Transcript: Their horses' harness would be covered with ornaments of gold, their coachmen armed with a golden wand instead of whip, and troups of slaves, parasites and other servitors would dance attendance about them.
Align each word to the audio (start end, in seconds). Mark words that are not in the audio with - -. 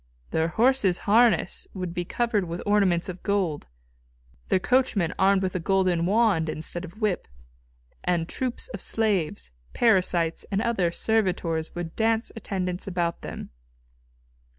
Their 0.31 0.47
horses' 0.47 0.97
harness 1.05 1.67
would 1.75 1.93
be 1.93 2.05
covered 2.05 2.45
with 2.45 2.63
ornaments 2.65 3.07
of 3.07 3.21
gold, 3.21 3.67
their 4.49 4.57
coachmen 4.57 5.13
armed 5.19 5.43
with 5.43 5.53
a 5.55 5.59
golden 5.59 6.07
wand 6.07 6.49
instead 6.49 6.83
of 6.83 6.99
whip, 7.01 7.27
and 8.03 8.27
troups 8.27 8.67
of 8.69 8.81
slaves, 8.81 9.51
parasites 9.73 10.43
and 10.49 10.59
other 10.59 10.91
servitors 10.91 11.75
would 11.75 11.95
dance 11.95 12.31
attendance 12.35 12.87
about 12.87 13.21
them. 13.21 13.51